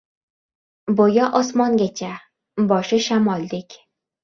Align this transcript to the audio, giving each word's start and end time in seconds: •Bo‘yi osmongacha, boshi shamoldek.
•Bo‘yi 1.01 1.27
osmongacha, 1.41 2.11
boshi 2.73 3.01
shamoldek. 3.11 3.81